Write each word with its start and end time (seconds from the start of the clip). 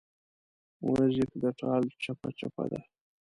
موزیک 0.85 1.31
د 1.41 1.43
ټال 1.59 1.83
چپهچپه 2.03 2.63
ده. 2.71 2.81